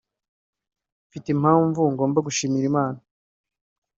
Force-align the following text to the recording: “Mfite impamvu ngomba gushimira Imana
“Mfite 1.07 1.27
impamvu 1.35 1.79
ngomba 1.93 2.19
gushimira 2.27 2.65
Imana 2.71 2.99